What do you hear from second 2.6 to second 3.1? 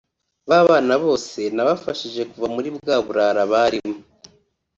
bwa